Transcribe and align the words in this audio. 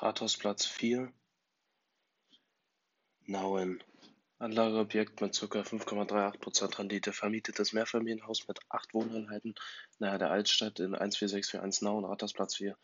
Rathausplatz 0.00 0.64
4, 0.64 1.12
Nauen. 3.26 3.82
Anlageobjekt 4.38 5.20
mit 5.20 5.36
ca. 5.36 5.46
5,38% 5.46 6.78
Rendite. 6.78 7.12
Vermietetes 7.12 7.72
Mehrfamilienhaus 7.72 8.46
mit 8.46 8.60
8 8.68 8.94
Wohneinheiten 8.94 9.56
nahe 9.98 10.18
der 10.18 10.30
Altstadt 10.30 10.78
in 10.78 10.94
14641 10.94 11.82
Nauen, 11.82 12.04
Rathausplatz 12.04 12.54
4. 12.54 12.76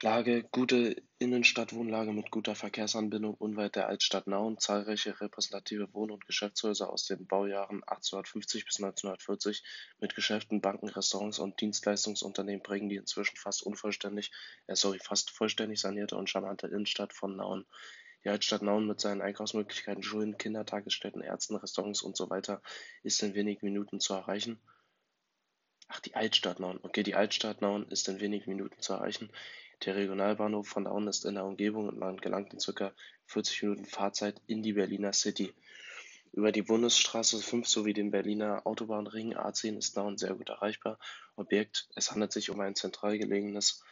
Lage, 0.00 0.44
gute 0.52 1.02
Innenstadtwohnlage 1.18 2.12
mit 2.12 2.30
guter 2.30 2.54
Verkehrsanbindung 2.54 3.34
unweit 3.34 3.74
der 3.74 3.88
Altstadt 3.88 4.28
Nauen, 4.28 4.56
zahlreiche 4.56 5.20
repräsentative 5.20 5.92
Wohn- 5.92 6.12
und 6.12 6.24
Geschäftshäuser 6.24 6.88
aus 6.88 7.06
den 7.06 7.26
Baujahren 7.26 7.82
1850 7.82 8.64
bis 8.64 8.76
1940 8.76 9.64
mit 9.98 10.14
Geschäften, 10.14 10.60
Banken, 10.60 10.88
Restaurants 10.88 11.40
und 11.40 11.60
Dienstleistungsunternehmen 11.60 12.62
prägen 12.62 12.88
die 12.88 12.94
inzwischen 12.94 13.36
fast 13.36 13.64
unvollständig, 13.64 14.30
äh, 14.68 14.76
sorry, 14.76 15.00
fast 15.02 15.30
vollständig 15.30 15.80
sanierte 15.80 16.16
und 16.16 16.30
charmante 16.30 16.68
Innenstadt 16.68 17.12
von 17.12 17.34
Nauen. 17.34 17.66
Die 18.22 18.28
Altstadt 18.28 18.62
Nauen 18.62 18.86
mit 18.86 19.00
seinen 19.00 19.20
Einkaufsmöglichkeiten, 19.20 20.04
Schulen, 20.04 20.38
Kindertagesstätten, 20.38 21.22
Ärzten, 21.22 21.56
Restaurants 21.56 22.02
und 22.02 22.16
so 22.16 22.30
weiter 22.30 22.62
ist 23.02 23.20
in 23.24 23.34
wenigen 23.34 23.66
Minuten 23.66 23.98
zu 23.98 24.14
erreichen. 24.14 24.60
Ach, 25.88 25.98
die 25.98 26.14
Altstadt 26.14 26.60
Nauen. 26.60 26.78
Okay, 26.84 27.02
die 27.02 27.16
Altstadt 27.16 27.62
Nauen 27.62 27.90
ist 27.90 28.06
in 28.08 28.20
wenigen 28.20 28.50
Minuten 28.50 28.80
zu 28.80 28.92
erreichen. 28.92 29.30
Der 29.84 29.94
Regionalbahnhof 29.94 30.66
von 30.66 30.82
Nauen 30.84 31.06
ist 31.06 31.24
in 31.24 31.36
der 31.36 31.44
Umgebung 31.44 31.88
und 31.88 31.98
man 31.98 32.16
gelangt 32.16 32.52
in 32.52 32.58
ca. 32.58 32.92
40 33.26 33.62
Minuten 33.62 33.84
Fahrzeit 33.84 34.40
in 34.48 34.62
die 34.62 34.72
Berliner 34.72 35.12
City. 35.12 35.54
Über 36.32 36.50
die 36.50 36.62
Bundesstraße 36.62 37.40
5 37.40 37.68
sowie 37.68 37.92
den 37.92 38.10
Berliner 38.10 38.66
Autobahnring 38.66 39.36
A10 39.36 39.78
ist 39.78 39.96
Nauen 39.96 40.18
sehr 40.18 40.34
gut 40.34 40.48
erreichbar. 40.48 40.98
Objekt: 41.36 41.88
Es 41.94 42.10
handelt 42.10 42.32
sich 42.32 42.50
um 42.50 42.60
ein 42.60 42.74
zentral 42.74 43.18
gelegenes 43.18 43.84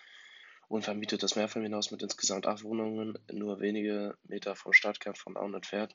und 0.69 0.83
vermietetes 0.83 1.37
Mehrfamilienhaus 1.37 1.93
mit 1.93 2.03
insgesamt 2.03 2.47
acht 2.47 2.65
Wohnungen, 2.65 3.19
nur 3.31 3.61
wenige 3.61 4.19
Meter 4.25 4.57
vom 4.57 4.73
Stadtkern 4.73 5.15
von 5.15 5.35
Nauen 5.35 5.55
entfernt. 5.55 5.95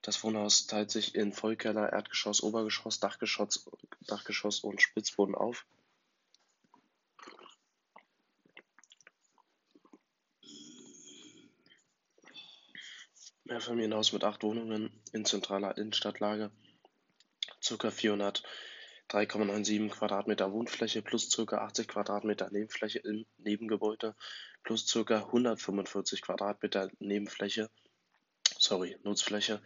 Das 0.00 0.22
Wohnhaus 0.22 0.68
teilt 0.68 0.92
sich 0.92 1.16
in 1.16 1.32
Vollkeller, 1.32 1.92
Erdgeschoss, 1.92 2.42
Obergeschoss, 2.42 3.00
Dachgeschoss, 3.00 3.68
Dachgeschoss 4.06 4.60
und 4.60 4.80
Spitzboden 4.80 5.34
auf. 5.34 5.66
Mehrfamilienhaus 13.48 14.12
mit 14.12 14.22
acht 14.24 14.42
Wohnungen 14.42 14.90
in 15.12 15.24
zentraler 15.24 15.78
Innenstadtlage, 15.78 16.50
ca. 17.66 17.88
403,97 17.88 19.88
Quadratmeter 19.88 20.52
Wohnfläche 20.52 21.00
plus 21.00 21.34
ca. 21.34 21.56
80 21.56 21.88
Quadratmeter 21.88 22.50
Nebenfläche 22.50 22.98
im 22.98 23.24
Nebengebäude 23.38 24.14
plus 24.62 24.92
ca. 24.92 25.24
145 25.24 26.20
Quadratmeter 26.20 26.90
Nebenfläche, 26.98 27.70
sorry, 28.58 28.98
Nutzfläche, 29.02 29.62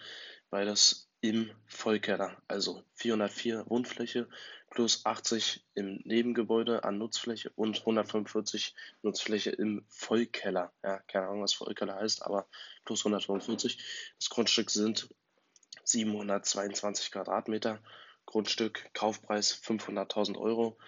beides 0.48 1.10
im 1.20 1.50
Vollkeller, 1.66 2.40
also 2.46 2.84
404 2.94 3.68
Wohnfläche 3.68 4.28
plus 4.72 5.04
80 5.04 5.62
im 5.74 6.00
Nebengebäude 6.04 6.82
an 6.84 6.96
Nutzfläche 6.96 7.50
und 7.56 7.80
145 7.80 8.74
Nutzfläche 9.02 9.50
im 9.50 9.84
Vollkeller. 9.88 10.72
Ja, 10.82 10.98
keine 11.00 11.28
Ahnung, 11.28 11.42
was 11.42 11.52
Vollkeller 11.52 11.96
heißt, 11.96 12.24
aber 12.24 12.46
plus 12.86 13.00
145. 13.00 13.78
Das 14.18 14.30
Grundstück 14.30 14.70
sind 14.70 15.08
722 15.84 17.12
Quadratmeter. 17.12 17.80
Grundstück, 18.24 18.88
Kaufpreis 18.94 19.52
500.000 19.62 20.38
Euro. 20.38 20.78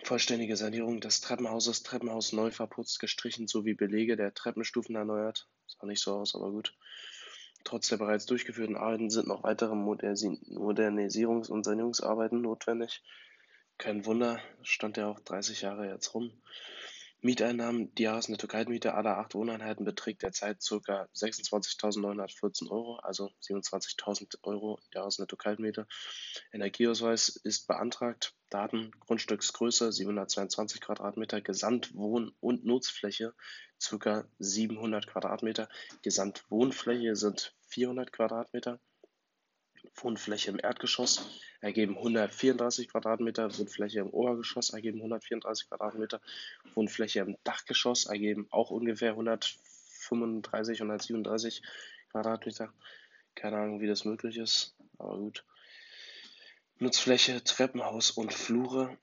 Vollständige 0.04 0.56
Sanierung 0.56 1.00
des 1.00 1.22
Treppenhauses, 1.22 1.82
Treppenhaus 1.82 2.32
neu 2.32 2.50
verputzt, 2.50 3.00
gestrichen 3.00 3.46
sowie 3.46 3.74
Belege 3.74 4.16
der 4.16 4.34
Treppenstufen 4.34 4.94
erneuert. 4.94 5.48
Sah 5.66 5.86
nicht 5.86 6.02
so 6.02 6.14
aus, 6.16 6.34
aber 6.34 6.50
gut. 6.50 6.76
Trotz 7.64 7.88
der 7.88 7.96
bereits 7.96 8.26
durchgeführten 8.26 8.76
Arbeiten 8.76 9.08
sind 9.08 9.28
noch 9.28 9.42
weitere 9.44 9.72
Modernisierungs- 9.72 11.48
und 11.48 11.64
Sanierungsarbeiten 11.64 12.42
notwendig. 12.42 13.02
Kein 13.78 14.04
Wunder, 14.04 14.40
stand 14.62 14.96
ja 14.96 15.08
auch 15.08 15.20
30 15.20 15.62
Jahre 15.62 15.88
jetzt 15.88 16.12
rum. 16.14 16.32
Mieteinnahmen, 17.24 17.94
die 17.94 18.02
Jahresnetto-Kaltmiete 18.02 18.94
aller 18.94 19.16
acht 19.16 19.36
Wohneinheiten 19.36 19.84
beträgt 19.84 20.22
derzeit 20.22 20.58
ca. 20.58 21.08
26.914 21.14 22.68
Euro, 22.68 22.96
also 22.96 23.30
27.000 23.42 24.38
Euro 24.42 24.80
Jahresnetto-Kaltmiete. 24.92 25.86
Energieausweis 26.52 27.28
ist 27.28 27.68
beantragt. 27.68 28.34
Daten: 28.50 28.90
Grundstücksgröße 28.98 29.92
722 29.92 30.80
Quadratmeter, 30.80 31.40
Gesamtwohn- 31.40 32.32
und 32.40 32.64
Nutzfläche 32.64 33.34
ca. 33.78 34.24
700 34.40 35.06
Quadratmeter, 35.06 35.68
Gesamtwohnfläche 36.02 37.14
sind 37.14 37.54
400 37.68 38.12
Quadratmeter. 38.12 38.80
Wohnfläche 39.94 40.50
im 40.50 40.58
Erdgeschoss 40.60 41.40
ergeben 41.60 41.96
134 41.96 42.88
Quadratmeter, 42.88 43.56
Wohnfläche 43.58 44.00
im 44.00 44.10
Obergeschoss 44.10 44.70
ergeben 44.70 44.98
134 44.98 45.68
Quadratmeter, 45.68 46.20
Wohnfläche 46.74 47.20
im 47.20 47.36
Dachgeschoss 47.44 48.06
ergeben 48.06 48.46
auch 48.50 48.70
ungefähr 48.70 49.10
135, 49.10 50.80
137 50.80 51.62
Quadratmeter. 52.10 52.72
Keine 53.34 53.58
Ahnung, 53.58 53.80
wie 53.80 53.86
das 53.86 54.04
möglich 54.04 54.36
ist, 54.36 54.74
aber 54.98 55.16
gut. 55.16 55.44
Nutzfläche, 56.78 57.44
Treppenhaus 57.44 58.10
und 58.10 58.34
Flure. 58.34 58.98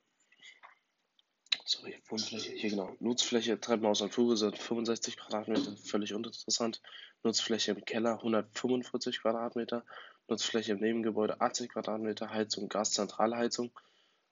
Sorry, 1.64 1.98
Wohnfläche, 2.08 2.52
hier 2.52 2.70
genau. 2.70 2.96
Nutzfläche, 3.00 3.60
Treppenhaus 3.60 4.00
und 4.00 4.12
Flure 4.12 4.36
sind 4.36 4.58
65 4.58 5.16
Quadratmeter, 5.16 5.76
völlig 5.76 6.12
uninteressant. 6.12 6.82
Nutzfläche 7.22 7.72
im 7.72 7.84
Keller 7.84 8.14
145 8.14 9.20
Quadratmeter, 9.20 9.84
Nutzfläche 10.30 10.72
im 10.72 10.80
Nebengebäude 10.80 11.40
80 11.40 11.70
Quadratmeter, 11.70 12.30
Heizung, 12.30 12.68
Gaszentralheizung. 12.68 13.70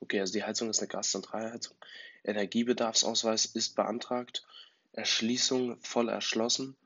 Okay, 0.00 0.20
also 0.20 0.32
die 0.32 0.44
Heizung 0.44 0.70
ist 0.70 0.78
eine 0.78 0.88
Gaszentralheizung. 0.88 1.76
Energiebedarfsausweis 2.24 3.46
ist 3.46 3.74
beantragt. 3.74 4.46
Erschließung 4.92 5.80
voll 5.80 6.08
erschlossen. 6.08 6.76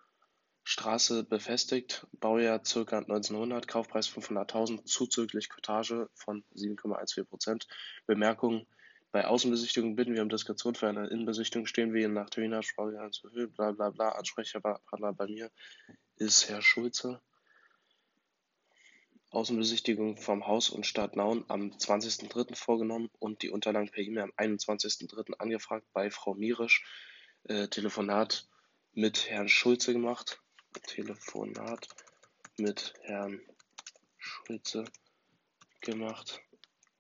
Straße 0.65 1.25
befestigt. 1.25 2.07
Baujahr 2.13 2.61
ca. 2.61 2.99
1900. 2.99 3.69
Kaufpreis 3.69 4.09
500.000. 4.09 4.85
Zuzüglich 4.85 5.51
Cottage 5.51 6.09
von 6.15 6.45
7,14%. 6.55 7.67
Bemerkung. 8.07 8.67
Bei 9.11 9.27
Außenbesichtigung 9.27 9.95
bitten 9.95 10.15
wir 10.15 10.23
um 10.23 10.31
Diskretion. 10.31 10.75
Für 10.75 10.89
eine 10.89 11.09
Innenbesichtigung 11.09 11.67
stehen 11.67 11.93
wir 11.93 12.09
nach 12.09 12.31
der 12.31 12.45
Wiener 12.45 12.63
zu 12.63 13.31
Höhe. 13.31 13.49
Bla 13.49 13.73
bla 13.73 13.91
bla. 13.91 14.11
Ansprechpartner 14.11 15.13
bei 15.13 15.27
mir 15.27 15.51
ist 16.17 16.49
Herr 16.49 16.63
Schulze. 16.63 17.21
Außenbesichtigung 19.33 20.19
vom 20.19 20.47
Haus 20.47 20.69
und 20.69 20.87
Stadt 20.87 21.17
Nauen 21.17 21.45
am 21.49 21.71
20.03. 21.71 22.55
vorgenommen 22.55 23.11
und 23.19 23.43
die 23.43 23.49
Unterlagen 23.49 23.91
per 23.91 24.05
E-Mail 24.05 24.25
am 24.25 24.33
21.03. 24.33 25.33
angefragt 25.39 25.87
bei 25.95 26.11
Frau 26.11 26.35
Mierisch. 26.35 26.85
Äh, 27.45 27.69
Telefonat 27.69 28.47
mit 28.93 29.31
Herrn 29.31 29.49
Schulze 29.49 29.95
gemacht. 29.95 30.43
Telefonat 30.87 31.89
mit 32.59 32.93
Herrn 33.03 33.41
Schulze 34.19 34.85
gemacht. 35.81 36.43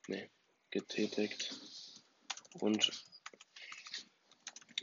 Nee, 0.09 0.31
getätigt. 0.71 1.61
Und, 2.55 3.05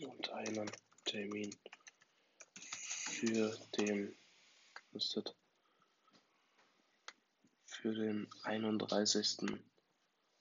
und 0.02 0.30
einen 0.30 0.72
Termin 1.06 1.56
für 3.10 3.58
den, 3.78 4.16
das? 4.92 5.39
Für 7.82 7.94
den 7.94 8.28
31. 8.44 9.38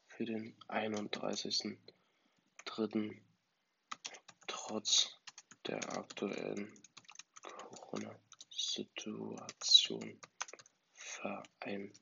für 0.08 0.24
den 0.24 0.56
31.3. 0.66 3.16
trotz 4.48 5.16
der 5.68 5.78
aktuellen 5.96 6.72
Corona-Situation 7.42 10.18
vereinbart. 10.92 11.92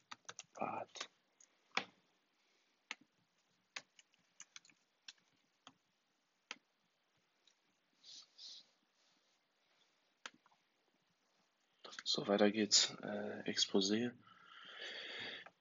So, 12.05 12.27
weiter 12.27 12.51
geht's. 12.51 12.97
Äh, 13.03 13.43
Exposé. 13.51 14.13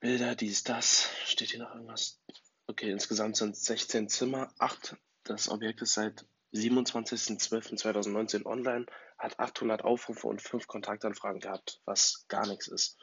Bilder, 0.00 0.34
dies, 0.34 0.62
das. 0.62 1.08
Steht 1.24 1.50
hier 1.50 1.60
noch 1.60 1.74
irgendwas? 1.74 2.20
Okay, 2.66 2.90
insgesamt 2.90 3.36
sind 3.36 3.54
es 3.54 3.64
16 3.64 4.08
Zimmer, 4.08 4.52
8. 4.58 4.96
Das 5.24 5.48
Objekt 5.48 5.80
ist 5.82 5.94
seit 5.94 6.26
27.12.2019 6.52 8.44
online, 8.44 8.86
hat 9.18 9.38
800 9.38 9.82
Aufrufe 9.82 10.26
und 10.26 10.42
5 10.42 10.66
Kontaktanfragen 10.66 11.40
gehabt, 11.40 11.80
was 11.84 12.26
gar 12.28 12.46
nichts 12.46 12.68
ist. 12.68 12.98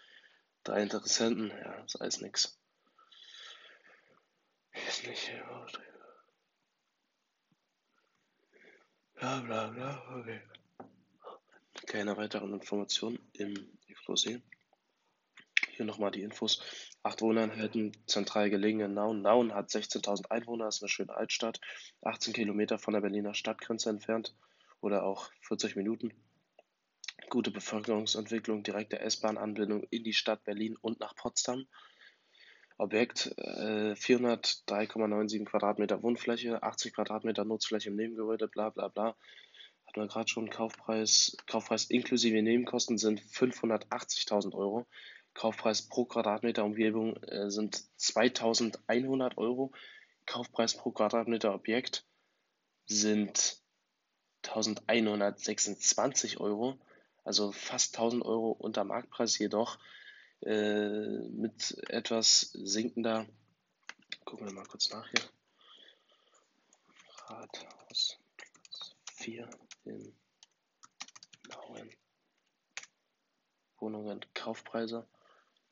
Drei 0.63 0.81
Interessenten, 0.83 1.49
ja, 1.49 1.83
ist 1.83 1.99
alles 1.99 2.21
nix. 2.21 2.57
Ist 4.87 5.07
nicht. 5.07 5.31
Bla 9.15 9.39
bla 9.41 9.67
bla, 9.67 10.19
okay. 10.19 10.41
Keine 11.87 12.15
weiteren 12.17 12.53
Informationen 12.53 13.19
im 13.33 13.53
Exposé. 13.87 14.41
Hier 15.75 15.85
nochmal 15.85 16.11
die 16.11 16.21
Infos. 16.21 16.61
Acht 17.01 17.21
Wohneinheiten 17.21 17.97
zentral 18.05 18.51
gelegen 18.51 18.81
in 18.81 18.93
Nauen. 18.93 19.23
Nauen 19.23 19.55
hat 19.55 19.69
16.000 19.69 20.29
Einwohner, 20.29 20.67
ist 20.67 20.83
eine 20.83 20.89
schöne 20.89 21.15
Altstadt. 21.15 21.59
18 22.03 22.31
Kilometer 22.31 22.77
von 22.77 22.93
der 22.93 23.01
Berliner 23.01 23.33
Stadtgrenze 23.33 23.89
entfernt 23.89 24.35
oder 24.81 25.03
auch 25.03 25.31
40 25.41 25.75
Minuten. 25.75 26.13
Gute 27.31 27.49
Bevölkerungsentwicklung, 27.49 28.61
direkte 28.61 28.99
S-Bahn-Anbindung 28.99 29.83
in 29.89 30.03
die 30.03 30.13
Stadt 30.13 30.43
Berlin 30.43 30.77
und 30.79 30.99
nach 30.99 31.15
Potsdam. 31.15 31.65
Objekt 32.77 33.33
äh, 33.37 33.93
403,97 33.93 35.45
Quadratmeter 35.45 36.03
Wohnfläche, 36.03 36.61
80 36.61 36.93
Quadratmeter 36.93 37.45
Nutzfläche 37.45 37.89
im 37.89 37.95
Nebengebäude, 37.95 38.47
bla 38.47 38.69
bla 38.69 38.89
bla. 38.89 39.15
Hat 39.87 39.97
man 39.97 40.07
gerade 40.07 40.27
schon 40.27 40.51
Kaufpreis, 40.51 41.35
Kaufpreis 41.47 41.85
inklusive 41.85 42.43
Nebenkosten 42.43 42.99
sind 42.99 43.21
580.000 43.21 44.53
Euro. 44.53 44.85
Kaufpreis 45.33 45.81
pro 45.83 46.05
Quadratmeter 46.05 46.63
Umgebung 46.63 47.15
äh, 47.23 47.49
sind 47.49 47.83
2100 47.99 49.37
Euro. 49.37 49.71
Kaufpreis 50.25 50.75
pro 50.77 50.91
Quadratmeter 50.91 51.53
Objekt 51.53 52.05
sind 52.85 53.61
1126 54.43 56.39
Euro, 56.39 56.79
also 57.23 57.51
fast 57.51 57.95
1000 57.97 58.23
Euro 58.23 58.51
unter 58.51 58.83
Marktpreis, 58.83 59.37
jedoch 59.39 59.79
äh, 60.41 61.19
mit 61.29 61.77
etwas 61.89 62.51
sinkender. 62.53 63.25
Gucken 64.25 64.47
wir 64.47 64.53
mal 64.53 64.65
kurz 64.65 64.89
nach 64.91 65.07
hier. 65.09 65.23
Rathaus 67.27 68.17
4 69.15 69.49
in 69.85 70.15
Nauen. 71.49 71.89
Wohnungen, 73.77 74.25
Kaufpreise 74.33 75.07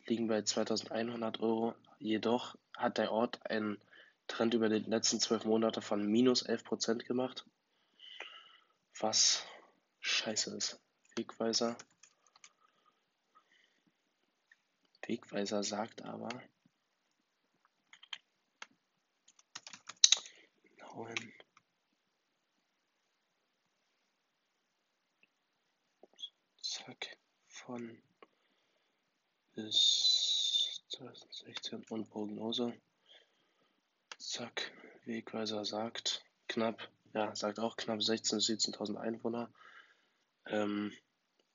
liegen 0.06 0.28
bei 0.28 0.42
2100 0.42 1.40
Euro. 1.40 1.76
Jedoch 2.00 2.58
hat 2.76 2.98
der 2.98 3.12
Ort 3.12 3.46
einen 3.50 3.80
Trend 4.28 4.54
über 4.54 4.70
die 4.70 4.80
letzten 4.80 5.20
zwölf 5.20 5.46
Monate 5.46 5.82
von 5.82 6.06
minus 6.06 6.42
11 6.42 6.64
Prozent 6.64 7.06
gemacht. 7.06 7.46
Was 9.00 9.46
scheiße 10.00 10.56
ist. 10.56 10.80
Wegweiser. 11.16 11.78
Wegweiser 15.06 15.64
sagt 15.64 16.04
aber, 16.04 16.30
Nauen. 20.78 21.34
Zack, 26.62 27.18
von 27.48 28.02
bis 29.54 30.82
2016 31.72 31.86
und 31.90 32.10
Prognose. 32.10 32.74
Zack, 34.18 34.72
Wegweiser 35.06 35.64
sagt 35.66 36.24
knapp, 36.48 36.90
ja, 37.14 37.34
sagt 37.36 37.60
auch 37.60 37.78
knapp 37.78 38.00
16.000 38.00 38.36
bis 38.36 38.50
17.000 38.50 38.98
Einwohner. 38.98 39.50
Ähm, 40.48 40.92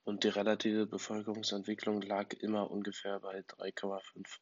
und 0.03 0.23
die 0.23 0.29
relative 0.29 0.87
Bevölkerungsentwicklung 0.87 2.01
lag 2.01 2.33
immer 2.33 2.71
ungefähr 2.71 3.19
bei 3.19 3.41
3,5 3.41 4.39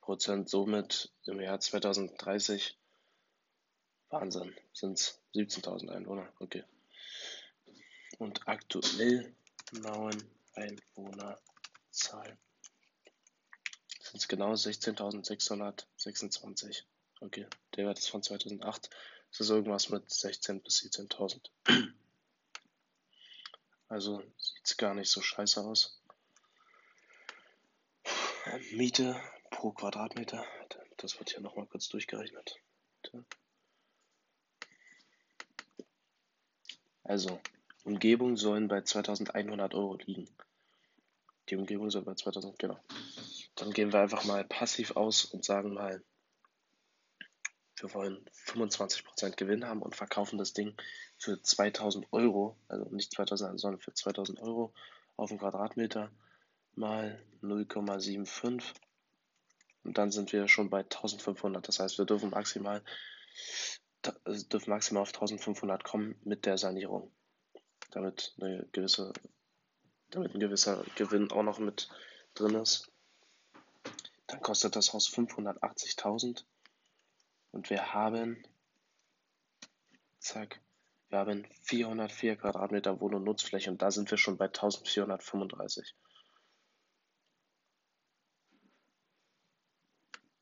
Prozent. 0.00 0.48
Somit 0.48 1.12
im 1.24 1.40
Jahr 1.40 1.60
2030 1.60 2.78
Wahnsinn, 4.08 4.54
sind 4.72 4.98
es 4.98 5.20
17.000 5.34 5.90
Einwohner. 5.90 6.32
Okay. 6.38 6.64
Und 8.18 8.46
aktuell 8.48 9.34
genauen 9.70 10.22
Einwohnerzahl 10.54 12.38
genau 14.30 14.52
16.626. 14.52 16.84
Okay, 17.20 17.46
der 17.76 17.84
Wert 17.86 17.98
ist 17.98 18.08
von 18.08 18.22
2008. 18.22 18.88
Das 19.30 19.40
ist 19.40 19.50
irgendwas 19.50 19.90
mit 19.90 20.08
16.000 20.08 20.62
bis 20.62 20.82
17.000. 20.82 21.50
Also 23.88 24.22
sieht 24.38 24.64
es 24.64 24.76
gar 24.76 24.94
nicht 24.94 25.10
so 25.10 25.20
scheiße 25.20 25.60
aus. 25.60 26.00
Miete 28.70 29.20
pro 29.50 29.72
Quadratmeter. 29.72 30.44
Das 30.96 31.18
wird 31.18 31.30
hier 31.30 31.40
nochmal 31.40 31.66
kurz 31.66 31.88
durchgerechnet. 31.88 32.54
Also, 37.02 37.40
Umgebung 37.82 38.36
sollen 38.36 38.68
bei 38.68 38.82
2100 38.82 39.74
Euro 39.74 39.96
liegen. 39.96 40.28
Die 41.48 41.56
Umgebung 41.56 41.90
soll 41.90 42.02
bei 42.02 42.14
2000, 42.14 42.56
genau. 42.60 42.78
Dann 43.60 43.72
gehen 43.72 43.92
wir 43.92 44.00
einfach 44.00 44.24
mal 44.24 44.42
passiv 44.44 44.96
aus 44.96 45.26
und 45.26 45.44
sagen 45.44 45.74
mal, 45.74 46.02
wir 47.78 47.94
wollen 47.94 48.24
25% 48.46 49.36
Gewinn 49.36 49.66
haben 49.66 49.82
und 49.82 49.94
verkaufen 49.94 50.38
das 50.38 50.54
Ding 50.54 50.74
für 51.18 51.42
2000 51.42 52.06
Euro, 52.10 52.58
also 52.68 52.88
nicht 52.90 53.12
2000, 53.12 53.60
sondern 53.60 53.80
für 53.80 53.92
2000 53.92 54.40
Euro 54.40 54.72
auf 55.16 55.28
den 55.28 55.38
Quadratmeter 55.38 56.10
mal 56.74 57.22
0,75 57.42 58.62
und 59.84 59.98
dann 59.98 60.10
sind 60.10 60.32
wir 60.32 60.48
schon 60.48 60.70
bei 60.70 60.80
1500. 60.80 61.66
Das 61.66 61.80
heißt, 61.80 61.98
wir 61.98 62.06
dürfen 62.06 62.30
maximal, 62.30 62.82
dürfen 64.26 64.70
maximal 64.70 65.02
auf 65.02 65.08
1500 65.08 65.84
kommen 65.84 66.18
mit 66.24 66.46
der 66.46 66.56
Sanierung, 66.56 67.12
damit 67.90 68.34
eine 68.40 68.66
gewisse, 68.72 69.12
damit 70.10 70.34
ein 70.34 70.40
gewisser 70.40 70.82
Gewinn 70.96 71.30
auch 71.30 71.42
noch 71.42 71.58
mit 71.58 71.88
drin 72.34 72.54
ist. 72.54 72.89
Dann 74.30 74.42
kostet 74.42 74.76
das 74.76 74.92
Haus 74.92 75.08
580.000. 75.08 76.44
Und 77.50 77.68
wir 77.68 77.92
haben, 77.92 78.46
zack, 80.20 80.60
wir 81.08 81.18
haben 81.18 81.48
404 81.62 82.36
Quadratmeter 82.36 83.00
Wohn- 83.00 83.14
und 83.16 83.24
Nutzfläche 83.24 83.70
und 83.70 83.82
da 83.82 83.90
sind 83.90 84.08
wir 84.08 84.18
schon 84.18 84.36
bei 84.36 84.44
1435. 84.44 85.96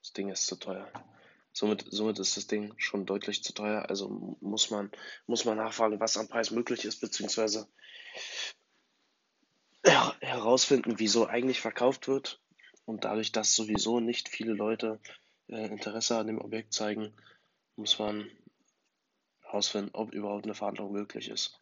Das 0.03 0.13
Ding 0.13 0.29
ist 0.29 0.47
zu 0.47 0.57
teuer. 0.57 0.93
Somit, 1.53 1.87
somit 1.91 2.19
ist 2.19 2.37
das 2.37 2.47
Ding 2.47 2.75
schon 2.77 3.07
deutlich 3.07 3.43
zu 3.43 3.55
teuer. 3.55 3.89
Also 3.89 4.11
muss 4.41 4.71
man, 4.71 4.93
muss 5.27 5.47
man 5.47 5.57
nachfragen, 5.57 5.99
was 5.99 6.19
am 6.19 6.29
Preis 6.29 6.51
möglich 6.51 6.85
ist, 6.85 7.01
beziehungsweise 7.01 7.67
herausfinden, 10.21 10.99
wieso 10.99 11.27
eigentlich 11.27 11.63
verkauft 11.63 12.07
wird. 12.07 12.43
Und 12.89 13.05
dadurch, 13.05 13.33
dass 13.33 13.55
sowieso 13.55 14.01
nicht 14.01 14.31
viele 14.31 14.55
Leute 14.55 14.99
äh, 15.49 15.67
Interesse 15.67 16.17
an 16.17 16.27
dem 16.27 16.41
Objekt 16.41 16.73
zeigen, 16.73 17.13
muss 17.77 17.99
man 17.99 18.31
herausfinden, 19.43 19.91
ob 19.93 20.15
überhaupt 20.15 20.45
eine 20.45 20.55
Verhandlung 20.55 20.93
möglich 20.93 21.29
ist. 21.29 21.61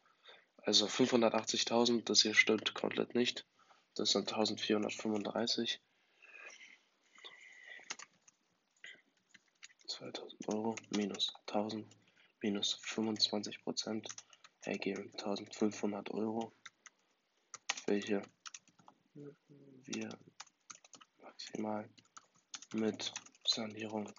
Also 0.58 0.86
580.000, 0.86 2.04
das 2.04 2.22
hier 2.22 2.34
stimmt 2.34 2.74
komplett 2.74 3.16
nicht. 3.16 3.44
Das 3.96 4.12
sind 4.12 4.32
1435. 4.32 5.80
2000 9.88 10.48
Euro 10.48 10.76
minus 10.90 11.34
1000 11.48 11.88
minus 12.40 12.74
25 12.82 13.64
Prozent 13.64 14.08
ergeben 14.60 15.10
1500 15.14 16.08
Euro, 16.12 16.52
welche 17.86 18.22
wir 19.86 20.16
maximal 21.36 21.88
mit 22.72 23.12
Sanierung 23.44 24.12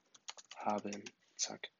haben. 0.56 1.04
Zack. 1.36 1.72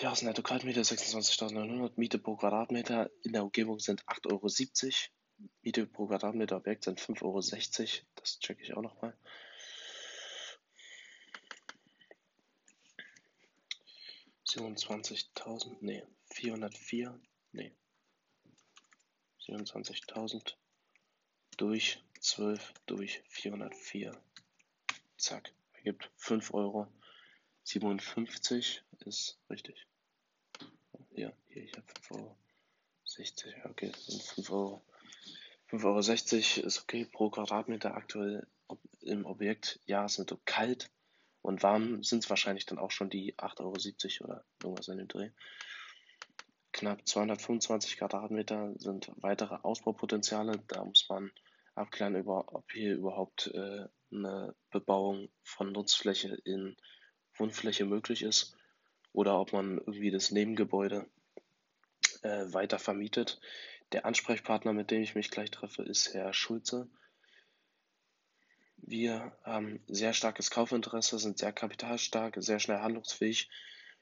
Jahresnetto 0.00 0.42
Quadratmeter 0.42 0.82
26.900, 0.82 1.92
Miete 1.96 2.18
pro 2.18 2.36
Quadratmeter 2.36 3.10
in 3.22 3.32
der 3.32 3.44
Umgebung 3.44 3.78
sind 3.78 4.04
8,70 4.04 4.28
Euro. 4.30 5.48
Miete 5.62 5.86
pro 5.86 6.06
Quadratmeter 6.06 6.56
Objekt 6.56 6.84
sind 6.84 7.00
5,60 7.00 7.22
Euro. 7.22 8.06
Das 8.16 8.38
checke 8.40 8.62
ich 8.62 8.74
auch 8.74 8.82
nochmal. 8.82 9.16
27.000, 14.46 15.78
nee, 15.80 16.04
404, 16.26 17.18
nee, 17.52 17.74
27.000 19.46 20.54
durch 21.56 22.02
12 22.22 22.72
durch 22.86 23.20
404, 23.28 24.12
zack, 25.16 25.52
ergibt 25.74 26.08
5 26.16 26.54
Euro. 26.54 26.86
57 27.64 28.82
ist 29.00 29.38
richtig. 29.50 29.86
Ja, 31.10 31.32
hier, 31.48 31.64
ich 31.64 31.72
habe 31.72 31.86
5 31.86 32.10
Euro. 32.12 32.36
60, 33.04 33.54
okay, 33.64 33.92
sind 33.98 34.22
5 34.22 34.50
Euro. 34.50 34.82
5,60 35.70 36.58
Euro 36.58 36.66
ist 36.66 36.82
okay 36.82 37.04
pro 37.06 37.28
Quadratmeter 37.28 37.94
aktuell 37.94 38.46
im 39.00 39.26
Objekt. 39.26 39.80
Ja, 39.86 40.04
es 40.04 40.14
sind 40.14 40.32
kalt 40.44 40.90
und 41.42 41.62
warm 41.64 42.04
sind 42.04 42.22
es 42.22 42.30
wahrscheinlich 42.30 42.66
dann 42.66 42.78
auch 42.78 42.92
schon 42.92 43.10
die 43.10 43.34
8,70 43.36 44.20
Euro 44.20 44.30
oder 44.30 44.44
irgendwas 44.62 44.88
in 44.88 44.98
dem 44.98 45.08
Dreh. 45.08 45.30
Knapp 46.72 47.06
225 47.06 47.96
Quadratmeter 47.96 48.74
sind 48.78 49.10
weitere 49.16 49.56
Ausbaupotenziale. 49.56 50.62
Da 50.68 50.84
muss 50.84 51.08
man 51.08 51.32
abklären, 51.74 52.16
über, 52.16 52.52
ob 52.52 52.70
hier 52.72 52.94
überhaupt 52.94 53.48
äh, 53.54 53.86
eine 54.12 54.54
Bebauung 54.70 55.28
von 55.42 55.72
Nutzfläche 55.72 56.34
in 56.44 56.76
Wohnfläche 57.34 57.84
möglich 57.84 58.22
ist 58.22 58.56
oder 59.12 59.38
ob 59.38 59.52
man 59.52 59.78
irgendwie 59.78 60.10
das 60.10 60.30
Nebengebäude 60.30 61.06
äh, 62.22 62.52
weiter 62.52 62.78
vermietet. 62.78 63.40
Der 63.92 64.06
Ansprechpartner, 64.06 64.72
mit 64.72 64.90
dem 64.90 65.02
ich 65.02 65.14
mich 65.14 65.30
gleich 65.30 65.50
treffe, 65.50 65.82
ist 65.82 66.14
Herr 66.14 66.32
Schulze. 66.32 66.88
Wir 68.76 69.36
haben 69.44 69.80
sehr 69.86 70.12
starkes 70.12 70.50
Kaufinteresse, 70.50 71.18
sind 71.18 71.38
sehr 71.38 71.52
kapitalstark, 71.52 72.36
sehr 72.38 72.58
schnell 72.58 72.78
handlungsfähig. 72.78 73.48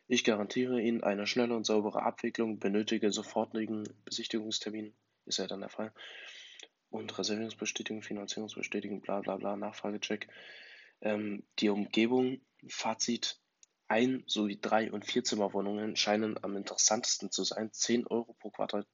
Ich 0.06 0.24
garantiere 0.24 0.80
Ihnen 0.80 1.04
eine 1.04 1.26
schnelle 1.26 1.54
und 1.54 1.66
saubere 1.66 2.02
Abwicklung, 2.02 2.58
benötige 2.58 3.12
sofortigen 3.12 3.84
Besichtigungstermin, 4.04 4.94
ist 5.26 5.38
ja 5.38 5.46
dann 5.46 5.60
der 5.60 5.68
Fall. 5.68 5.92
Und 6.90 7.16
Reservierungsbestätigung, 7.18 8.02
Finanzierungsbestätigung, 8.02 9.00
bla 9.00 9.20
bla 9.20 9.36
bla, 9.36 9.56
Nachfragecheck. 9.56 10.28
Ähm, 11.00 11.44
die 11.58 11.68
Umgebung, 11.68 12.40
Fazit, 12.68 13.38
ein 13.90 14.22
sowie 14.26 14.58
drei 14.60 14.92
und 14.92 15.04
vier 15.04 15.24
Zimmerwohnungen 15.24 15.96
scheinen 15.96 16.42
am 16.44 16.56
interessantesten 16.56 17.32
zu 17.32 17.42
sein. 17.42 17.72
10 17.72 18.06
Euro 18.06 18.34
pro, 18.34 18.50
Quadrat, 18.50 18.86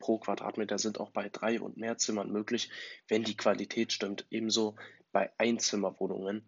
pro 0.00 0.18
Quadratmeter 0.18 0.78
sind 0.78 0.98
auch 0.98 1.10
bei 1.10 1.28
drei 1.28 1.60
und 1.60 1.76
mehr 1.76 1.98
Zimmern 1.98 2.32
möglich, 2.32 2.70
wenn 3.06 3.22
die 3.22 3.36
Qualität 3.36 3.92
stimmt. 3.92 4.26
Ebenso 4.30 4.74
bei 5.12 5.30
Einzimmerwohnungen. 5.38 6.44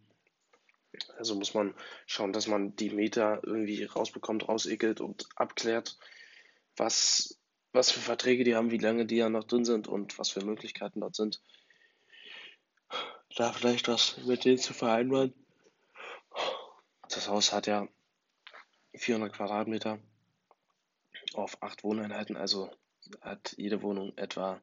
Also 1.16 1.36
muss 1.36 1.54
man 1.54 1.74
schauen, 2.06 2.32
dass 2.32 2.48
man 2.48 2.74
die 2.74 2.90
Meter 2.90 3.40
irgendwie 3.44 3.84
rausbekommt, 3.84 4.48
rausekelt 4.48 5.00
und 5.00 5.28
abklärt, 5.36 5.96
was, 6.76 7.38
was 7.72 7.90
für 7.90 8.00
Verträge 8.00 8.44
die 8.44 8.54
haben, 8.54 8.70
wie 8.70 8.78
lange 8.78 9.06
die 9.06 9.16
ja 9.16 9.28
noch 9.28 9.44
drin 9.44 9.64
sind 9.64 9.88
und 9.88 10.18
was 10.18 10.30
für 10.30 10.44
Möglichkeiten 10.44 11.00
dort 11.00 11.16
sind. 11.16 11.42
Da 13.36 13.52
vielleicht 13.52 13.88
was 13.88 14.16
mit 14.24 14.44
denen 14.44 14.58
zu 14.58 14.72
vereinbaren. 14.72 15.34
Das 17.08 17.28
Haus 17.28 17.52
hat 17.52 17.66
ja 17.66 17.88
400 18.94 19.32
Quadratmeter 19.32 19.98
auf 21.34 21.62
acht 21.62 21.84
Wohneinheiten, 21.84 22.36
also 22.36 22.70
hat 23.20 23.54
jede 23.58 23.82
Wohnung 23.82 24.16
etwa 24.16 24.60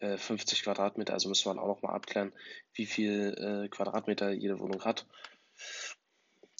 50 0.00 0.60
äh, 0.60 0.62
Quadratmeter, 0.62 1.12
also 1.12 1.28
müssen 1.28 1.44
wir 1.44 1.62
auch 1.62 1.66
noch 1.66 1.82
mal 1.82 1.92
abklären, 1.92 2.32
wie 2.72 2.86
viel 2.86 3.34
äh, 3.36 3.68
Quadratmeter 3.68 4.30
jede 4.30 4.58
Wohnung 4.58 4.82
hat. 4.84 5.06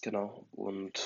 Genau, 0.02 0.46
und 0.52 1.00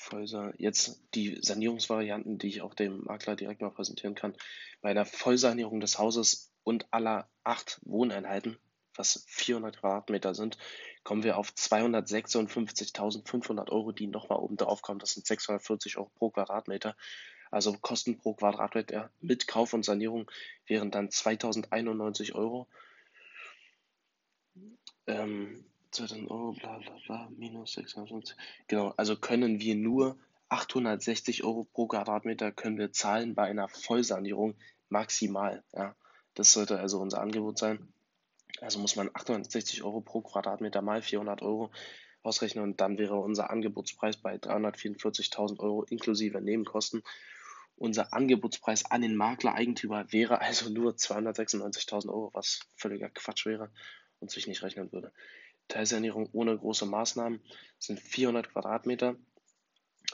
Vollsa 0.00 0.52
jetzt 0.56 1.02
die 1.14 1.38
Sanierungsvarianten, 1.40 2.38
die 2.38 2.48
ich 2.48 2.62
auch 2.62 2.74
dem 2.74 3.04
Makler 3.04 3.36
direkt 3.36 3.60
mal 3.60 3.70
präsentieren 3.70 4.14
kann. 4.14 4.34
Bei 4.80 4.90
einer 4.90 5.04
Vollsanierung 5.04 5.80
des 5.80 5.98
Hauses 5.98 6.50
und 6.64 6.86
aller 6.90 7.28
acht 7.44 7.78
Wohneinheiten, 7.84 8.58
was 8.96 9.24
400 9.28 9.78
Quadratmeter 9.78 10.34
sind, 10.34 10.56
kommen 11.04 11.22
wir 11.22 11.36
auf 11.36 11.50
256.500 11.50 13.70
Euro, 13.70 13.92
die 13.92 14.06
nochmal 14.06 14.38
oben 14.38 14.56
drauf 14.56 14.80
kommen. 14.82 15.00
Das 15.00 15.12
sind 15.12 15.26
640 15.26 15.98
Euro 15.98 16.10
pro 16.16 16.30
Quadratmeter. 16.30 16.96
Also 17.50 17.74
Kosten 17.74 18.16
pro 18.16 18.32
Quadratmeter 18.34 19.10
mit 19.20 19.46
Kauf 19.46 19.74
und 19.74 19.84
Sanierung 19.84 20.30
wären 20.66 20.90
dann 20.90 21.10
2091 21.10 22.34
Euro. 22.34 22.68
Ähm, 25.06 25.69
2000 25.90 26.30
Euro, 26.30 26.52
bla 26.52 26.78
bla 26.78 26.96
bla, 27.06 27.28
minus 27.36 27.72
650. 27.72 28.36
Genau, 28.68 28.94
also 28.96 29.16
können 29.16 29.60
wir 29.60 29.74
nur 29.74 30.18
860 30.48 31.44
Euro 31.44 31.64
pro 31.64 31.86
Quadratmeter 31.86 32.52
können 32.52 32.78
wir 32.78 32.92
zahlen 32.92 33.34
bei 33.34 33.44
einer 33.44 33.68
Vollsanierung 33.68 34.54
maximal. 34.88 35.62
Ja. 35.72 35.94
Das 36.34 36.52
sollte 36.52 36.78
also 36.78 37.00
unser 37.00 37.20
Angebot 37.20 37.58
sein. 37.58 37.92
Also 38.60 38.78
muss 38.78 38.96
man 38.96 39.10
860 39.12 39.82
Euro 39.84 40.00
pro 40.00 40.20
Quadratmeter 40.20 40.82
mal 40.82 41.02
400 41.02 41.42
Euro 41.42 41.70
ausrechnen 42.22 42.64
und 42.64 42.80
dann 42.80 42.98
wäre 42.98 43.16
unser 43.16 43.50
Angebotspreis 43.50 44.16
bei 44.16 44.36
344.000 44.36 45.60
Euro 45.60 45.84
inklusive 45.84 46.40
Nebenkosten. 46.40 47.02
Unser 47.76 48.12
Angebotspreis 48.12 48.90
an 48.90 49.00
den 49.00 49.16
Makler-Eigentümer 49.16 50.12
wäre 50.12 50.40
also 50.40 50.68
nur 50.68 50.92
296.000 50.92 52.08
Euro, 52.08 52.30
was 52.34 52.60
völliger 52.76 53.08
Quatsch 53.08 53.46
wäre 53.46 53.70
und 54.18 54.30
sich 54.30 54.46
nicht 54.46 54.62
rechnen 54.62 54.92
würde. 54.92 55.12
Teilsanierung 55.70 56.28
ohne 56.32 56.56
große 56.56 56.84
Maßnahmen 56.84 57.40
sind 57.78 57.98
400 57.98 58.52
Quadratmeter, 58.52 59.16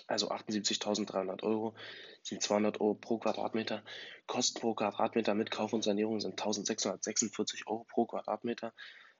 also 0.07 0.31
78.300 0.31 1.43
Euro, 1.43 1.75
sind 2.23 2.43
200 2.43 2.81
Euro 2.81 2.95
pro 2.95 3.19
Quadratmeter. 3.19 3.83
Kosten 4.27 4.61
pro 4.61 4.75
Quadratmeter 4.75 5.35
mit 5.35 5.51
Kauf 5.51 5.73
und 5.73 5.83
Sanierung 5.83 6.21
sind 6.21 6.33
1646 6.33 7.67
Euro 7.67 7.85
pro 7.85 8.07
Quadratmeter. 8.07 8.73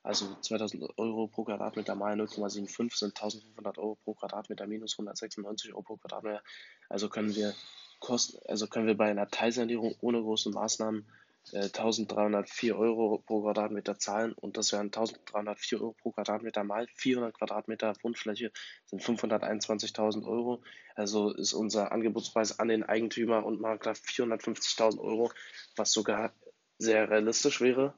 Also 0.03 0.37
2000 0.41 0.99
Euro 0.99 1.27
pro 1.27 1.45
Quadratmeter 1.45 1.97
mal 1.97 2.15
0,75 2.15 2.97
sind 2.97 3.17
1500 3.17 3.79
Euro 3.79 3.97
pro 3.97 4.15
Quadratmeter 4.15 4.67
minus 4.67 4.95
196 4.95 5.73
Euro 5.73 5.83
pro 5.83 5.97
Quadratmeter. 5.97 6.43
Also 6.89 7.09
können 7.09 7.35
wir 7.35 7.55
Kosten, 7.99 8.39
also 8.47 8.69
können 8.69 8.87
wir 8.87 8.97
bei 8.97 9.11
einer 9.11 9.29
Teilsanierung 9.29 9.97
ohne 10.01 10.21
große 10.21 10.51
Maßnahmen 10.51 11.07
äh, 11.53 11.65
1304 11.65 12.77
Euro 12.77 13.19
pro 13.19 13.43
Quadratmeter 13.43 13.99
zahlen 13.99 14.33
und 14.33 14.57
das 14.57 14.73
wären 14.73 14.87
1304 14.87 15.81
Euro 15.81 15.93
pro 15.93 16.13
Quadratmeter 16.13 16.65
mal 16.65 16.87
400 16.95 17.37
Quadratmeter 17.37 17.95
Wohnfläche 18.03 18.53
sind 18.87 19.03
521.000 19.03 20.27
Euro. 20.27 20.63
Also 20.95 21.33
ist 21.33 21.53
unser 21.53 21.93
Angebotspreis 21.93 22.59
an 22.59 22.69
den 22.69 22.83
Eigentümer 22.83 23.45
und 23.45 23.61
Makler 23.61 23.93
450.000 23.93 24.99
Euro, 24.99 25.31
was 25.77 25.93
sogar 25.93 26.33
sehr 26.79 27.11
realistisch 27.11 27.61
wäre. 27.61 27.95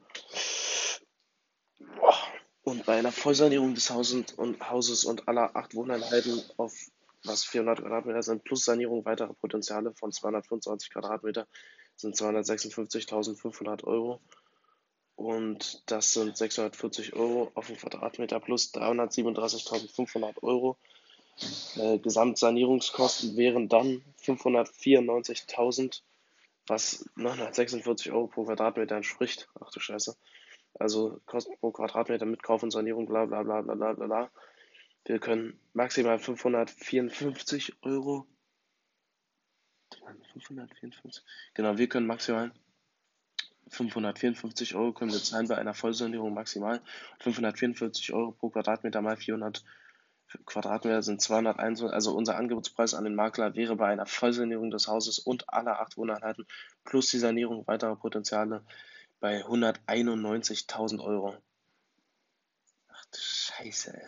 Und 2.61 2.85
bei 2.85 2.97
einer 2.97 3.11
Vollsanierung 3.11 3.73
des 3.73 3.89
Hauses 3.89 4.33
und, 4.33 4.69
Hauses 4.69 5.05
und 5.05 5.27
aller 5.27 5.55
acht 5.55 5.73
Wohneinheiten 5.73 6.43
auf 6.57 6.73
was 7.23 7.43
400 7.43 7.79
Quadratmeter 7.79 8.23
sind, 8.23 8.43
plus 8.43 8.65
Sanierung 8.65 9.03
weiterer 9.05 9.33
Potenziale 9.33 9.93
von 9.93 10.11
225 10.11 10.91
Quadratmeter 10.91 11.47
sind 11.99 12.15
256.500 12.15 13.83
Euro. 13.83 14.19
Und 15.15 15.83
das 15.91 16.13
sind 16.13 16.37
640 16.37 17.13
Euro 17.13 17.51
auf 17.53 17.67
den 17.67 17.75
Quadratmeter 17.75 18.39
plus 18.39 18.73
337.500 18.73 20.41
Euro. 20.43 20.77
Äh, 21.75 21.99
Gesamtsanierungskosten 21.99 23.35
wären 23.35 23.67
dann 23.67 24.01
594.000, 24.23 26.01
was 26.67 27.05
946 27.15 28.11
Euro 28.11 28.27
pro 28.27 28.45
Quadratmeter 28.45 28.95
entspricht. 28.95 29.49
Ach 29.59 29.71
du 29.71 29.79
Scheiße. 29.79 30.15
Also 30.75 31.19
Kosten 31.25 31.57
pro 31.59 31.71
Quadratmeter 31.71 32.25
mit 32.25 32.41
Kauf 32.41 32.63
und 32.63 32.71
Sanierung, 32.71 33.05
bla 33.05 33.25
bla 33.25 33.43
bla 33.43 33.61
bla 33.61 33.75
bla 33.75 33.93
bla. 33.93 34.31
Wir 35.03 35.19
können 35.19 35.59
maximal 35.73 36.19
554 36.19 37.73
Euro. 37.81 38.25
554. 40.33 41.23
Genau, 41.53 41.77
wir 41.77 41.89
können 41.89 42.07
maximal 42.07 42.51
554 43.69 44.75
Euro 44.75 44.93
können 44.93 45.11
wir 45.11 45.21
zahlen 45.21 45.47
bei 45.47 45.57
einer 45.57 45.73
Vollsanierung 45.73 46.33
maximal. 46.33 46.81
544 47.19 48.13
Euro 48.13 48.31
pro 48.31 48.49
Quadratmeter 48.49 49.01
mal 49.01 49.17
400 49.17 49.63
Quadratmeter 50.45 51.01
sind 51.01 51.21
221. 51.21 51.93
Also 51.93 52.15
unser 52.15 52.37
Angebotspreis 52.37 52.93
an 52.93 53.03
den 53.03 53.15
Makler 53.15 53.55
wäre 53.55 53.75
bei 53.75 53.87
einer 53.87 54.05
Vollsanierung 54.05 54.71
des 54.71 54.87
Hauses 54.87 55.19
und 55.19 55.51
aller 55.51 55.79
acht 55.79 55.97
Wohneinheiten 55.97 56.45
plus 56.83 57.09
die 57.09 57.19
Sanierung 57.19 57.65
weiterer 57.67 57.95
Potenziale 57.95 58.63
bei 59.19 59.43
191.000 59.45 60.99
Euro. 61.03 61.35
Ach 62.89 63.05
du 63.05 63.19
Scheiße, 63.19 63.93
ey. 63.93 64.07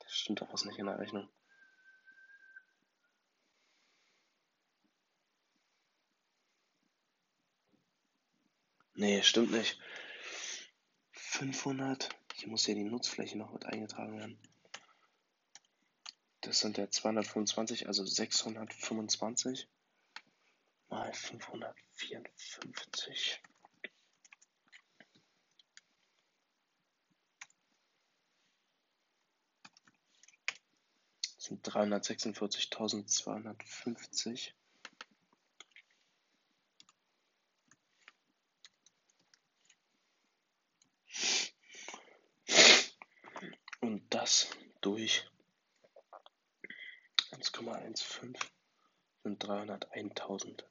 Das 0.00 0.12
stimmt 0.12 0.40
doch 0.40 0.52
was 0.52 0.64
nicht 0.64 0.78
in 0.78 0.86
der 0.86 0.98
Rechnung. 0.98 1.28
Nee, 8.96 9.22
stimmt 9.22 9.52
nicht. 9.52 9.78
500. 11.12 12.08
Hier 12.34 12.48
muss 12.48 12.66
ja 12.66 12.74
die 12.74 12.84
Nutzfläche 12.84 13.36
noch 13.36 13.52
mit 13.52 13.66
eingetragen 13.66 14.18
werden. 14.18 14.38
Das 16.40 16.60
sind 16.60 16.78
ja 16.78 16.90
225, 16.90 17.88
also 17.88 18.06
625 18.06 19.68
mal 20.88 21.12
554. 21.12 23.42
Das 31.20 31.44
sind 31.44 31.68
346.250. 31.68 34.52
Und 43.80 44.02
das 44.12 44.48
durch 44.86 45.28
1,15 47.32 48.36
sind 49.24 49.44
301.000. 49.44 50.62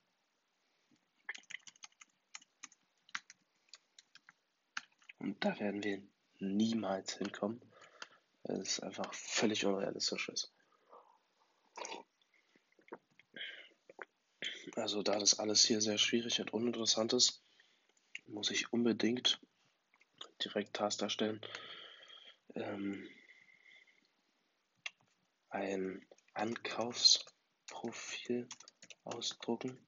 Und 5.19 5.43
da 5.43 5.59
werden 5.59 5.83
wir 5.83 6.01
niemals 6.39 7.17
hinkommen, 7.17 7.61
weil 8.43 8.61
es 8.61 8.79
einfach 8.79 9.13
völlig 9.13 9.65
unrealistisch 9.65 10.29
ist. 10.29 10.53
Also 14.77 15.03
da 15.03 15.19
das 15.19 15.39
alles 15.39 15.65
hier 15.65 15.81
sehr 15.81 15.97
schwierig 15.97 16.39
und 16.39 16.53
uninteressant 16.53 17.11
ist, 17.11 17.43
muss 18.27 18.49
ich 18.49 18.71
unbedingt 18.71 19.41
direkt 20.41 20.73
Task 20.73 20.99
darstellen, 20.99 21.41
ähm, 22.55 23.09
ein 25.55 26.05
Ankaufsprofil 26.33 28.49
ausdrucken 29.05 29.79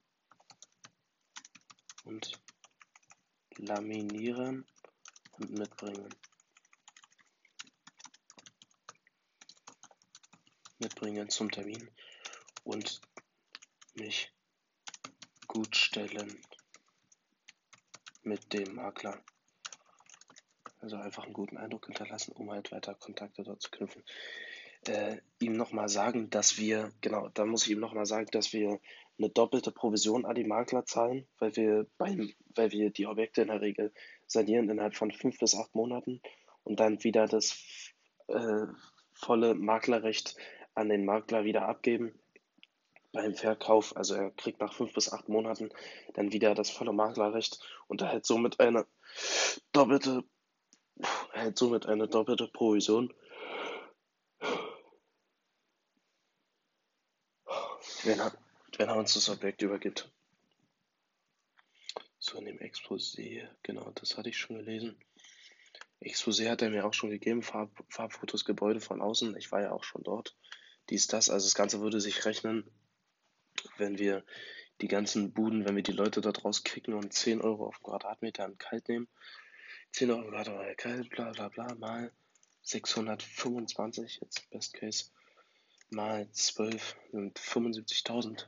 und 2.04 2.40
laminieren 3.58 4.66
und 5.32 5.50
mitbringen. 5.50 6.08
Mitbringen 10.78 11.28
zum 11.28 11.50
Termin 11.50 11.90
und 12.64 13.02
mich 13.94 14.32
gut 15.48 15.76
stellen 15.76 16.40
mit 18.22 18.54
dem 18.54 18.76
Makler. 18.76 19.22
Also 20.80 20.96
einfach 20.96 21.24
einen 21.24 21.34
guten 21.34 21.58
Eindruck 21.58 21.86
hinterlassen, 21.86 22.32
um 22.32 22.50
halt 22.50 22.72
weiter 22.72 22.94
Kontakte 22.94 23.42
dort 23.42 23.60
zu 23.60 23.70
knüpfen. 23.70 24.02
Äh, 24.86 25.18
ihm 25.40 25.52
nochmal 25.52 25.88
sagen, 25.88 26.30
dass 26.30 26.58
wir, 26.58 26.92
genau, 27.00 27.28
da 27.34 27.44
muss 27.44 27.64
ich 27.64 27.72
ihm 27.72 27.80
nochmal 27.80 28.06
sagen, 28.06 28.28
dass 28.32 28.52
wir 28.52 28.80
eine 29.18 29.28
doppelte 29.28 29.72
Provision 29.72 30.24
an 30.24 30.34
die 30.34 30.44
Makler 30.44 30.84
zahlen, 30.86 31.26
weil 31.38 31.54
wir 31.56 31.86
beim, 31.98 32.32
weil 32.54 32.70
wir 32.72 32.90
die 32.90 33.06
Objekte 33.06 33.42
in 33.42 33.48
der 33.48 33.60
Regel 33.60 33.92
sanieren 34.26 34.68
innerhalb 34.70 34.94
von 34.94 35.10
fünf 35.10 35.38
bis 35.38 35.54
acht 35.54 35.74
Monaten 35.74 36.20
und 36.64 36.80
dann 36.80 37.02
wieder 37.02 37.26
das 37.26 37.58
äh, 38.28 38.66
volle 39.12 39.54
Maklerrecht 39.54 40.36
an 40.74 40.88
den 40.88 41.04
Makler 41.04 41.44
wieder 41.44 41.66
abgeben 41.66 42.18
beim 43.12 43.34
Verkauf. 43.34 43.96
Also 43.96 44.14
er 44.14 44.30
kriegt 44.30 44.60
nach 44.60 44.74
fünf 44.74 44.92
bis 44.92 45.12
acht 45.12 45.28
Monaten 45.28 45.70
dann 46.14 46.32
wieder 46.32 46.54
das 46.54 46.70
volle 46.70 46.92
Maklerrecht 46.92 47.58
und 47.88 48.02
erhält 48.02 48.26
somit 48.26 48.60
eine 48.60 48.86
doppelte 49.72 50.24
erhält 51.32 51.58
somit 51.58 51.86
eine 51.86 52.08
doppelte 52.08 52.48
Provision. 52.48 53.12
Wenn 58.08 58.20
er, 58.20 58.32
wenn 58.78 58.88
er 58.88 58.96
uns 58.96 59.12
das 59.12 59.28
Objekt 59.28 59.60
übergibt. 59.60 60.10
So 62.18 62.38
in 62.38 62.46
dem 62.46 62.58
Exposé, 62.58 63.46
genau, 63.62 63.90
das 63.90 64.16
hatte 64.16 64.30
ich 64.30 64.38
schon 64.38 64.56
gelesen. 64.56 64.96
Exposé 66.00 66.48
hat 66.48 66.62
er 66.62 66.70
mir 66.70 66.86
auch 66.86 66.94
schon 66.94 67.10
gegeben, 67.10 67.42
Farb, 67.42 67.70
Farbfotos, 67.90 68.46
Gebäude 68.46 68.80
von 68.80 69.02
außen. 69.02 69.36
Ich 69.36 69.52
war 69.52 69.60
ja 69.60 69.72
auch 69.72 69.84
schon 69.84 70.04
dort. 70.04 70.34
Dies, 70.88 71.06
das, 71.06 71.28
also 71.28 71.44
das 71.44 71.54
Ganze 71.54 71.82
würde 71.82 72.00
sich 72.00 72.24
rechnen, 72.24 72.64
wenn 73.76 73.98
wir 73.98 74.24
die 74.80 74.88
ganzen 74.88 75.34
Buden, 75.34 75.66
wenn 75.66 75.76
wir 75.76 75.82
die 75.82 75.92
Leute 75.92 76.22
dort 76.22 76.46
rauskicken 76.46 76.94
und 76.94 77.12
10 77.12 77.42
Euro 77.42 77.66
auf 77.66 77.82
Quadratmeter 77.82 78.46
an 78.46 78.56
Kalt 78.56 78.88
nehmen, 78.88 79.08
10 79.92 80.10
Euro 80.12 80.30
Quadratmeter 80.30 80.76
Kalt, 80.76 81.10
bla 81.10 81.30
bla 81.32 81.50
bla, 81.50 81.74
mal 81.74 82.10
625, 82.62 84.20
jetzt 84.22 84.48
Best 84.48 84.72
Case, 84.72 85.10
mal 85.90 86.30
12 86.30 86.96
sind 87.12 87.38
75.000 87.38 88.46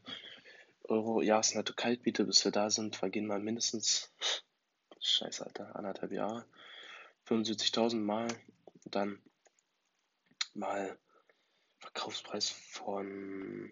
Euro 0.85 1.23
Jahresnetto 1.23 1.73
Kaltmiete, 1.75 2.25
bis 2.25 2.45
wir 2.45 2.53
da 2.53 2.71
sind, 2.71 2.97
vergehen 2.97 3.27
mal 3.27 3.41
mindestens, 3.41 4.13
scheiße 5.01 5.45
Alter, 5.45 5.77
anderthalb 5.77 6.13
Jahre, 6.13 6.45
75.000 7.27 7.97
mal, 7.97 8.29
dann 8.87 9.21
mal 10.55 10.99
Verkaufspreis 11.79 12.51
von 12.51 13.71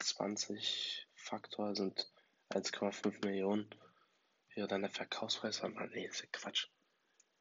20 0.00 1.06
Faktor 1.14 1.74
sind 1.76 2.10
1,5 2.50 3.24
Millionen. 3.24 3.68
Wäre 4.54 4.68
dann 4.68 4.82
der 4.82 4.90
Verkaufspreis 4.90 5.58
von, 5.58 5.74
nee, 5.92 6.06
ist 6.06 6.22
ja 6.22 6.28
Quatsch. 6.32 6.68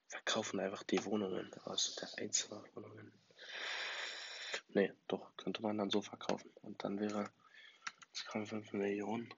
Verkaufen 0.08 0.60
einfach 0.60 0.84
die 0.84 1.04
Wohnungen 1.06 1.54
aus 1.64 1.96
der 1.96 2.10
Einzelwohnungen. 2.18 3.12
Nee, 4.78 4.94
doch, 5.08 5.36
könnte 5.38 5.64
man 5.64 5.80
dann 5.80 5.90
so 5.90 6.04
verkaufen. 6.04 6.52
Und 6.62 6.84
dann 6.84 7.00
wäre 7.00 7.32
1,5 8.14 8.76
Millionen 8.76 9.34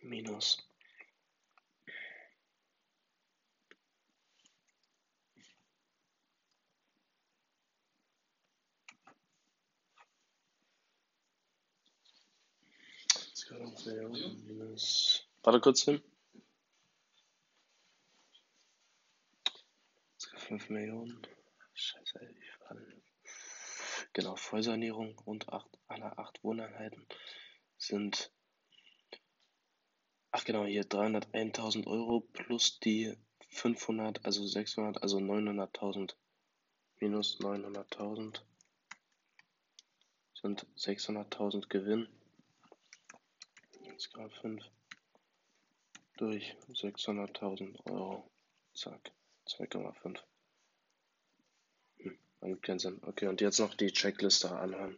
minus 0.00 0.66
minus. 14.46 15.28
Warte 15.42 15.60
kurz 15.60 15.82
hin. 15.82 16.02
5 20.48 20.70
Millionen. 20.70 21.20
Scheiße, 21.78 22.20
ey, 22.20 22.34
Genau, 24.12 24.34
Vollsanierung 24.34 25.18
und 25.26 25.48
acht, 25.50 25.68
alle 25.88 26.16
acht 26.18 26.42
Wohneinheiten 26.42 27.06
sind 27.76 28.32
Ach 30.32 30.44
genau, 30.44 30.66
hier 30.66 30.84
301.000 30.84 31.86
Euro 31.86 32.20
plus 32.20 32.78
die 32.80 33.16
500, 33.48 34.24
also 34.26 34.46
600, 34.46 35.02
also 35.02 35.16
900.000 35.16 36.14
minus 37.00 37.38
900.000 37.40 38.42
sind 40.34 40.66
600.000 40.76 41.68
Gewinn. 41.68 42.08
1,5 43.84 44.62
durch 46.18 46.54
600.000 46.68 47.90
Euro. 47.90 48.30
Zack, 48.74 49.12
2,5. 49.46 50.18
Sinn. 52.78 53.00
Okay, 53.06 53.26
und 53.28 53.40
jetzt 53.40 53.58
noch 53.58 53.74
die 53.74 53.92
Checkliste 53.92 54.50
anhören. 54.50 54.96